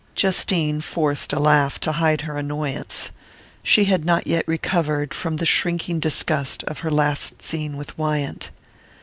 Justine 0.15 0.81
forced 0.81 1.31
a 1.31 1.39
laugh 1.39 1.79
to 1.81 1.91
hide 1.91 2.21
her 2.21 2.35
annoyance. 2.35 3.11
She 3.61 3.85
had 3.85 4.03
not 4.03 4.25
yet 4.25 4.47
recovered 4.47 5.13
from 5.13 5.37
the 5.37 5.45
shrinking 5.45 5.99
disgust 5.99 6.63
of 6.63 6.79
her 6.79 6.89
last 6.89 7.43
scene 7.43 7.77
with 7.77 7.95
Wyant. 7.99 8.49